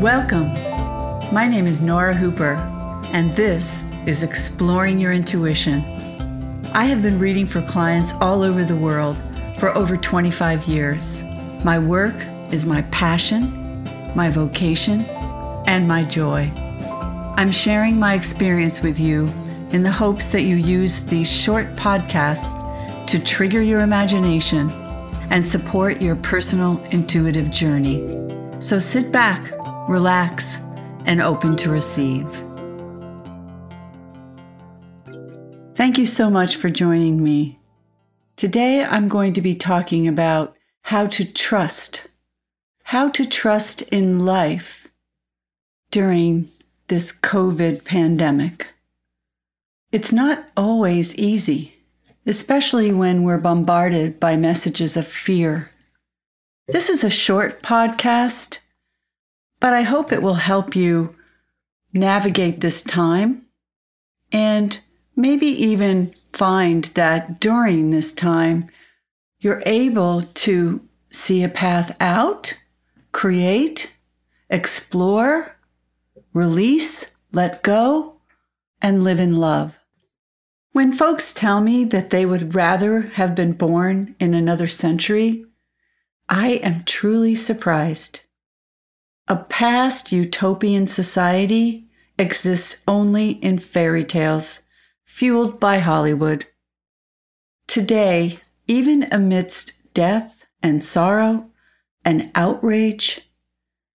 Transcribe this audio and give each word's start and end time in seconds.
Welcome. 0.00 0.54
My 1.30 1.46
name 1.46 1.66
is 1.66 1.82
Nora 1.82 2.14
Hooper, 2.14 2.54
and 3.12 3.34
this 3.34 3.68
is 4.06 4.22
Exploring 4.22 4.98
Your 4.98 5.12
Intuition. 5.12 5.84
I 6.72 6.84
have 6.84 7.02
been 7.02 7.18
reading 7.18 7.46
for 7.46 7.60
clients 7.60 8.14
all 8.14 8.42
over 8.42 8.64
the 8.64 8.74
world 8.74 9.18
for 9.58 9.76
over 9.76 9.98
25 9.98 10.64
years. 10.64 11.22
My 11.64 11.78
work 11.78 12.14
is 12.50 12.64
my 12.64 12.80
passion, 12.84 13.84
my 14.14 14.30
vocation, 14.30 15.04
and 15.66 15.86
my 15.86 16.04
joy. 16.04 16.50
I'm 17.36 17.52
sharing 17.52 17.98
my 17.98 18.14
experience 18.14 18.80
with 18.80 18.98
you 18.98 19.26
in 19.70 19.82
the 19.82 19.92
hopes 19.92 20.30
that 20.30 20.44
you 20.44 20.56
use 20.56 21.02
these 21.02 21.30
short 21.30 21.74
podcasts 21.74 23.06
to 23.06 23.18
trigger 23.18 23.60
your 23.60 23.80
imagination 23.80 24.70
and 25.28 25.46
support 25.46 26.00
your 26.00 26.16
personal 26.16 26.82
intuitive 26.84 27.50
journey. 27.50 28.16
So 28.60 28.78
sit 28.78 29.12
back, 29.12 29.59
relax, 29.88 30.44
and 31.06 31.20
open 31.20 31.56
to 31.56 31.70
receive. 31.70 32.26
Thank 35.74 35.96
you 35.96 36.06
so 36.06 36.28
much 36.28 36.56
for 36.56 36.68
joining 36.68 37.22
me. 37.22 37.58
Today 38.36 38.84
I'm 38.84 39.08
going 39.08 39.32
to 39.34 39.40
be 39.40 39.54
talking 39.54 40.06
about 40.06 40.56
how 40.82 41.06
to 41.06 41.24
trust, 41.24 42.08
how 42.84 43.08
to 43.10 43.26
trust 43.26 43.82
in 43.82 44.24
life 44.24 44.88
during 45.90 46.50
this 46.88 47.12
COVID 47.12 47.84
pandemic. 47.84 48.66
It's 49.92 50.12
not 50.12 50.48
always 50.56 51.14
easy, 51.16 51.74
especially 52.26 52.92
when 52.92 53.22
we're 53.24 53.38
bombarded 53.38 54.20
by 54.20 54.36
messages 54.36 54.96
of 54.96 55.06
fear. 55.06 55.70
This 56.68 56.88
is 56.88 57.02
a 57.02 57.10
short 57.10 57.62
podcast, 57.62 58.58
but 59.60 59.72
I 59.72 59.82
hope 59.82 60.10
it 60.10 60.22
will 60.22 60.34
help 60.34 60.74
you 60.74 61.14
navigate 61.92 62.60
this 62.60 62.82
time 62.82 63.46
and 64.32 64.78
maybe 65.16 65.46
even 65.46 66.14
find 66.32 66.84
that 66.94 67.40
during 67.40 67.90
this 67.90 68.12
time, 68.12 68.68
you're 69.40 69.62
able 69.66 70.22
to 70.22 70.86
see 71.10 71.42
a 71.42 71.48
path 71.48 71.96
out, 72.00 72.54
create, 73.12 73.92
explore, 74.48 75.56
release, 76.32 77.04
let 77.32 77.62
go, 77.62 78.16
and 78.80 79.04
live 79.04 79.20
in 79.20 79.36
love. 79.36 79.78
When 80.72 80.92
folks 80.92 81.32
tell 81.32 81.60
me 81.60 81.84
that 81.84 82.10
they 82.10 82.24
would 82.24 82.54
rather 82.54 83.02
have 83.14 83.34
been 83.34 83.52
born 83.52 84.14
in 84.20 84.34
another 84.34 84.68
century, 84.68 85.44
I 86.28 86.50
am 86.62 86.84
truly 86.84 87.34
surprised. 87.34 88.20
A 89.30 89.36
past 89.36 90.10
utopian 90.10 90.88
society 90.88 91.86
exists 92.18 92.78
only 92.88 93.30
in 93.30 93.60
fairy 93.60 94.02
tales, 94.04 94.58
fueled 95.04 95.60
by 95.60 95.78
Hollywood. 95.78 96.48
Today, 97.68 98.40
even 98.66 99.06
amidst 99.12 99.74
death 99.94 100.42
and 100.64 100.82
sorrow 100.82 101.48
and 102.04 102.32
outrage, 102.34 103.30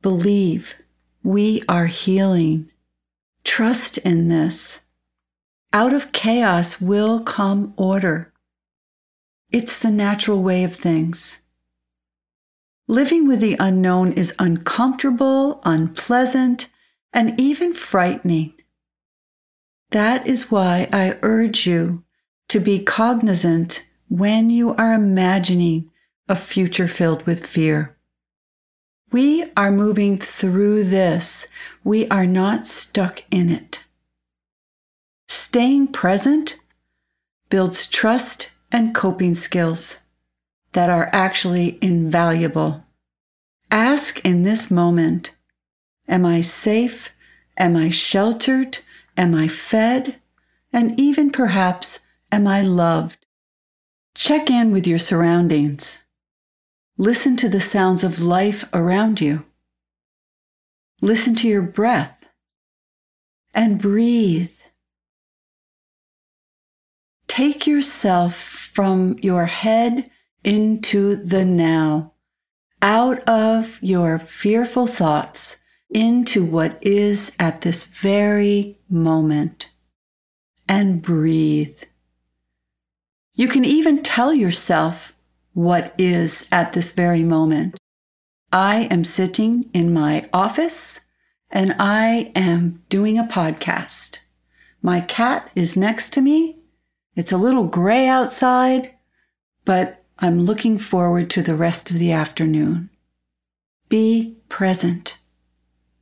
believe 0.00 0.74
we 1.22 1.62
are 1.68 1.86
healing. 1.86 2.72
Trust 3.44 3.98
in 3.98 4.26
this. 4.26 4.80
Out 5.72 5.92
of 5.92 6.10
chaos 6.10 6.80
will 6.80 7.20
come 7.20 7.74
order. 7.76 8.32
It's 9.52 9.78
the 9.78 9.92
natural 9.92 10.42
way 10.42 10.64
of 10.64 10.74
things. 10.74 11.38
Living 12.88 13.28
with 13.28 13.40
the 13.40 13.56
unknown 13.60 14.12
is 14.12 14.34
uncomfortable, 14.38 15.60
unpleasant, 15.64 16.68
and 17.12 17.40
even 17.40 17.72
frightening. 17.74 18.54
That 19.90 20.26
is 20.26 20.50
why 20.50 20.88
I 20.92 21.18
urge 21.22 21.66
you 21.66 22.02
to 22.48 22.58
be 22.58 22.82
cognizant 22.82 23.86
when 24.08 24.50
you 24.50 24.74
are 24.74 24.92
imagining 24.94 25.90
a 26.28 26.34
future 26.34 26.88
filled 26.88 27.24
with 27.24 27.46
fear. 27.46 27.96
We 29.10 29.44
are 29.56 29.70
moving 29.70 30.18
through 30.18 30.84
this. 30.84 31.46
We 31.84 32.08
are 32.08 32.26
not 32.26 32.66
stuck 32.66 33.22
in 33.30 33.50
it. 33.50 33.80
Staying 35.28 35.88
present 35.88 36.58
builds 37.50 37.86
trust 37.86 38.50
and 38.72 38.94
coping 38.94 39.34
skills 39.34 39.98
that 40.72 40.90
are 40.90 41.10
actually 41.12 41.78
invaluable. 41.80 42.84
Ask 43.70 44.20
in 44.24 44.42
this 44.42 44.70
moment 44.70 45.32
Am 46.08 46.26
I 46.26 46.40
safe? 46.40 47.10
Am 47.56 47.76
I 47.76 47.90
sheltered? 47.90 48.78
Am 49.16 49.34
I 49.34 49.48
fed? 49.48 50.16
And 50.72 50.98
even 50.98 51.30
perhaps, 51.30 52.00
am 52.30 52.46
I 52.46 52.62
loved? 52.62 53.18
Check 54.14 54.50
in 54.50 54.72
with 54.72 54.86
your 54.86 54.98
surroundings. 54.98 55.98
Listen 56.98 57.36
to 57.36 57.48
the 57.48 57.60
sounds 57.60 58.02
of 58.02 58.18
life 58.18 58.64
around 58.72 59.20
you. 59.20 59.44
Listen 61.00 61.34
to 61.36 61.48
your 61.48 61.62
breath 61.62 62.26
and 63.54 63.80
breathe. 63.80 64.52
Take 67.26 67.66
yourself 67.66 68.36
from 68.36 69.18
your 69.20 69.46
head 69.46 70.10
into 70.44 71.16
the 71.16 71.44
now, 71.44 72.12
out 72.80 73.20
of 73.28 73.78
your 73.82 74.18
fearful 74.18 74.86
thoughts 74.86 75.56
into 75.90 76.44
what 76.44 76.78
is 76.80 77.32
at 77.38 77.60
this 77.60 77.84
very 77.84 78.78
moment, 78.88 79.68
and 80.68 81.02
breathe. 81.02 81.78
You 83.34 83.48
can 83.48 83.64
even 83.64 84.02
tell 84.02 84.34
yourself 84.34 85.12
what 85.52 85.94
is 85.98 86.46
at 86.50 86.72
this 86.72 86.92
very 86.92 87.22
moment. 87.22 87.78
I 88.52 88.82
am 88.90 89.04
sitting 89.04 89.70
in 89.72 89.92
my 89.92 90.28
office 90.32 91.00
and 91.50 91.74
I 91.78 92.32
am 92.34 92.82
doing 92.88 93.18
a 93.18 93.24
podcast. 93.24 94.18
My 94.82 95.00
cat 95.00 95.50
is 95.54 95.76
next 95.76 96.12
to 96.14 96.20
me. 96.20 96.58
It's 97.14 97.32
a 97.32 97.36
little 97.36 97.64
gray 97.64 98.06
outside, 98.06 98.92
but 99.64 100.01
I'm 100.18 100.42
looking 100.42 100.78
forward 100.78 101.30
to 101.30 101.42
the 101.42 101.54
rest 101.54 101.90
of 101.90 101.98
the 101.98 102.12
afternoon. 102.12 102.90
Be 103.88 104.36
present. 104.48 105.18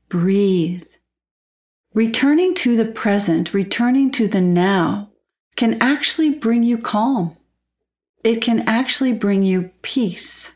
Breathe. 0.09 0.87
Returning 1.95 2.55
to 2.57 2.77
the 2.77 2.85
present, 2.85 3.53
returning 3.53 4.11
to 4.13 4.29
the 4.29 4.41
now, 4.41 5.11
can 5.57 5.81
actually 5.83 6.31
bring 6.31 6.63
you 6.63 6.79
calm 6.79 7.37
it 8.23 8.43
can 8.43 8.61
actually 8.69 9.13
bring 9.13 9.43
you 9.43 9.71
peace. 9.83 10.53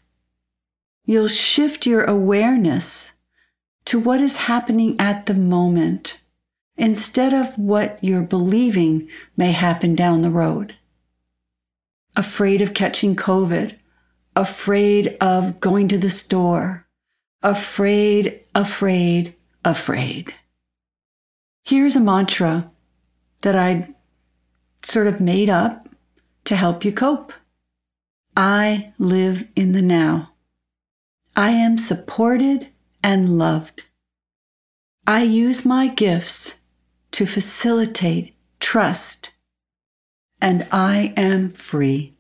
You'll 1.07 1.29
shift 1.29 1.87
your 1.87 2.05
awareness 2.05 3.13
to 3.87 3.99
what 3.99 4.21
is 4.21 4.37
happening 4.37 4.97
at 4.99 5.27
the 5.27 5.35
moment 5.35 6.21
instead 6.77 7.33
of 7.33 7.57
what 7.59 8.03
you're 8.03 8.23
believing 8.23 9.09
may 9.37 9.53
happen 9.53 9.95
down 9.95 10.23
the 10.23 10.31
road. 10.31 10.77
Afraid 12.17 12.63
of 12.63 12.75
catching 12.75 13.17
COVID, 13.17 13.77
afraid 14.37 15.17
of 15.21 15.61
going 15.61 15.89
to 15.89 15.99
the 15.99 16.11
store, 16.11 16.87
afraid, 17.43 18.41
afraid, 18.55 19.35
afraid. 19.65 20.35
Here's 21.65 21.97
a 21.97 22.01
mantra 22.01 22.71
that 23.43 23.57
I 23.57 23.95
sort 24.85 25.07
of 25.07 25.21
made 25.21 25.49
up 25.49 25.89
to 26.45 26.57
help 26.57 26.85
you 26.85 26.93
cope. 26.93 27.33
I 28.37 28.93
live 28.99 29.47
in 29.57 29.73
the 29.73 29.83
now. 29.83 30.33
I 31.37 31.51
am 31.51 31.79
supported 31.79 32.69
and 33.03 33.39
loved. 33.39 33.83
I 35.07 35.23
use 35.23 35.65
my 35.65 35.89
gifts 35.89 36.55
to 37.13 37.27
facilitate 37.27 38.35
trust, 38.61 39.31
and 40.41 40.67
I 40.71 41.13
am 41.17 41.51
free. 41.51 42.15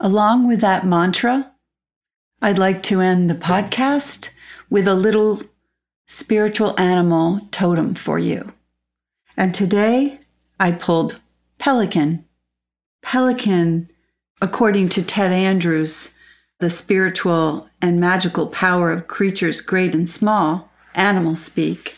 Along 0.00 0.46
with 0.46 0.60
that 0.60 0.86
mantra, 0.86 1.52
I'd 2.42 2.58
like 2.58 2.82
to 2.84 3.00
end 3.00 3.30
the 3.30 3.34
podcast 3.34 4.30
with 4.68 4.86
a 4.86 4.94
little 4.94 5.42
spiritual 6.06 6.78
animal 6.78 7.40
totem 7.50 7.94
for 7.94 8.18
you. 8.18 8.52
And 9.36 9.54
today 9.54 10.20
I 10.60 10.72
pulled 10.72 11.20
pelican. 11.58 12.24
Pelican 13.02 13.88
According 14.40 14.90
to 14.90 15.02
Ted 15.02 15.32
Andrews, 15.32 16.12
the 16.60 16.68
spiritual 16.68 17.68
and 17.80 17.98
magical 17.98 18.48
power 18.48 18.90
of 18.90 19.06
creatures 19.06 19.62
great 19.62 19.94
and 19.94 20.08
small, 20.08 20.70
animal 20.94 21.34
speak, 21.34 21.96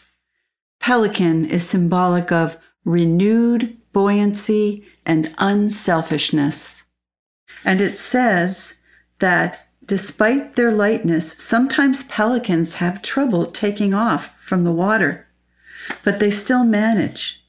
pelican 0.78 1.44
is 1.44 1.68
symbolic 1.68 2.30
of 2.30 2.56
renewed 2.86 3.76
buoyancy 3.92 4.86
and 5.04 5.34
unselfishness. 5.36 6.84
And 7.64 7.82
it 7.82 7.98
says 7.98 8.74
that 9.18 9.68
despite 9.84 10.56
their 10.56 10.70
lightness, 10.70 11.34
sometimes 11.36 12.04
pelicans 12.04 12.76
have 12.76 13.02
trouble 13.02 13.50
taking 13.50 13.92
off 13.92 14.30
from 14.40 14.64
the 14.64 14.72
water, 14.72 15.26
but 16.04 16.20
they 16.20 16.30
still 16.30 16.64
manage. 16.64 17.42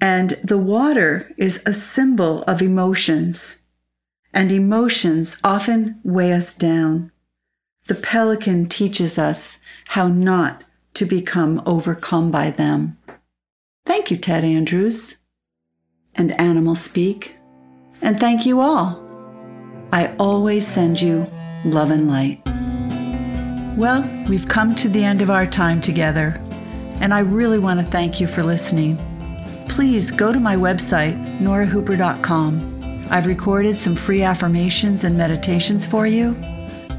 And 0.00 0.38
the 0.42 0.58
water 0.58 1.32
is 1.36 1.62
a 1.64 1.72
symbol 1.72 2.42
of 2.42 2.60
emotions, 2.60 3.56
and 4.32 4.50
emotions 4.50 5.36
often 5.44 6.00
weigh 6.02 6.32
us 6.32 6.54
down. 6.54 7.12
The 7.86 7.94
pelican 7.94 8.68
teaches 8.68 9.18
us 9.18 9.58
how 9.88 10.08
not 10.08 10.64
to 10.94 11.04
become 11.04 11.62
overcome 11.66 12.30
by 12.30 12.50
them. 12.50 12.96
Thank 13.90 14.12
you, 14.12 14.18
Ted 14.18 14.44
Andrews 14.44 15.16
and 16.14 16.30
Animal 16.40 16.76
Speak, 16.76 17.34
and 18.00 18.20
thank 18.20 18.46
you 18.46 18.60
all. 18.60 19.04
I 19.92 20.14
always 20.16 20.64
send 20.64 21.00
you 21.00 21.26
love 21.64 21.90
and 21.90 22.06
light. 22.06 22.40
Well, 23.76 24.08
we've 24.28 24.46
come 24.46 24.76
to 24.76 24.88
the 24.88 25.02
end 25.02 25.22
of 25.22 25.28
our 25.28 25.44
time 25.44 25.80
together, 25.80 26.40
and 27.00 27.12
I 27.12 27.18
really 27.18 27.58
want 27.58 27.80
to 27.80 27.86
thank 27.86 28.20
you 28.20 28.28
for 28.28 28.44
listening. 28.44 28.96
Please 29.68 30.12
go 30.12 30.32
to 30.32 30.38
my 30.38 30.54
website, 30.54 31.20
norahooper.com. 31.40 33.06
I've 33.10 33.26
recorded 33.26 33.76
some 33.76 33.96
free 33.96 34.22
affirmations 34.22 35.02
and 35.02 35.18
meditations 35.18 35.84
for 35.84 36.06
you. 36.06 36.36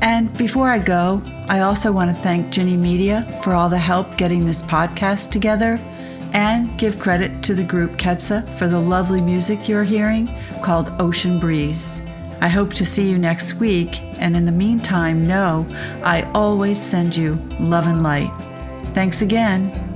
And 0.02 0.36
before 0.38 0.70
I 0.70 0.80
go, 0.80 1.22
I 1.48 1.62
also 1.62 1.94
want 1.94 2.14
to 2.14 2.22
thank 2.22 2.52
Ginny 2.52 2.76
Media 2.76 3.40
for 3.46 3.54
all 3.54 3.70
the 3.70 3.78
help 3.78 4.18
getting 4.18 4.46
this 4.46 4.62
podcast 4.62 5.32
together 5.32 5.80
and 6.34 6.78
give 6.78 7.00
credit 7.00 7.44
to 7.44 7.54
the 7.54 7.64
group 7.64 7.92
Ketsa 7.98 8.48
for 8.58 8.68
the 8.68 8.80
lovely 8.80 9.22
music 9.22 9.68
you're 9.68 9.84
hearing 9.84 10.34
called 10.64 10.90
Ocean 11.00 11.40
Breeze. 11.40 12.02
I 12.42 12.48
hope 12.48 12.74
to 12.76 12.86
see 12.86 13.08
you 13.10 13.18
next 13.18 13.54
week, 13.56 14.02
and 14.20 14.36
in 14.36 14.46
the 14.46 14.52
meantime, 14.52 15.28
know 15.28 15.66
I 16.04 16.24
always 16.34 16.82
send 16.82 17.16
you 17.16 17.36
love 17.60 17.86
and 17.86 18.02
light. 18.02 18.32
Thanks 18.94 19.22
again. 19.22 19.91